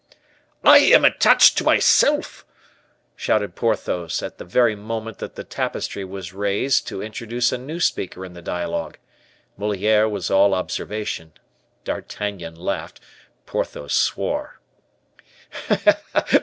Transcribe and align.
"I 0.63 0.79
am 0.79 1.05
attached 1.05 1.59
to 1.59 1.63
myself," 1.63 2.43
shouted 3.15 3.53
Porthos, 3.53 4.23
at 4.23 4.39
the 4.39 4.43
very 4.45 4.75
moment 4.75 5.19
that 5.19 5.35
the 5.35 5.43
tapestry 5.43 6.03
was 6.03 6.33
raised 6.33 6.87
to 6.87 7.03
introduce 7.03 7.51
a 7.51 7.59
new 7.59 7.79
speaker 7.79 8.25
in 8.25 8.33
the 8.33 8.41
dialogue. 8.41 8.97
Moliere 9.57 10.09
was 10.09 10.31
all 10.31 10.55
observation, 10.55 11.33
D'Artagnan 11.83 12.55
laughed, 12.55 12.99
Porthos 13.45 13.93
swore. 13.93 14.59